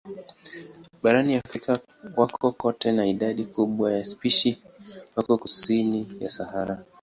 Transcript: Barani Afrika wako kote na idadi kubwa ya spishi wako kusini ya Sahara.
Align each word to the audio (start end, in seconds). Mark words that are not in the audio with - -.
Barani 1.03 1.35
Afrika 1.35 1.79
wako 2.15 2.51
kote 2.51 2.91
na 2.91 3.05
idadi 3.07 3.45
kubwa 3.45 3.93
ya 3.93 4.05
spishi 4.05 4.61
wako 5.15 5.37
kusini 5.37 6.07
ya 6.19 6.29
Sahara. 6.29 6.83